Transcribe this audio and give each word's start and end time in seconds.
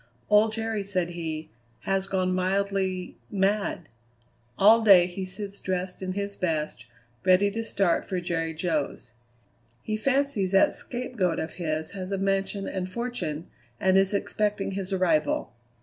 "Old 0.31 0.53
Jerry," 0.53 0.81
said 0.81 1.11
he, 1.11 1.51
"has 1.81 2.07
gone 2.07 2.33
mildly 2.33 3.17
mad. 3.29 3.87
All 4.57 4.81
day 4.81 5.05
he 5.05 5.25
sits 5.25 5.61
dressed 5.61 6.01
in 6.01 6.13
his 6.13 6.35
best, 6.35 6.87
ready 7.23 7.51
to 7.51 7.63
start 7.63 8.03
for 8.03 8.19
Jerry 8.19 8.55
Jo's. 8.55 9.11
He 9.83 9.95
fancies 9.95 10.53
that 10.53 10.73
scapegoat 10.73 11.37
of 11.37 11.53
his 11.61 11.91
has 11.91 12.11
a 12.11 12.17
mansion 12.17 12.67
and 12.67 12.89
fortune, 12.89 13.45
and 13.79 13.95
is 13.95 14.11
expecting 14.11 14.71
his 14.71 14.91
arrival. 14.91 15.53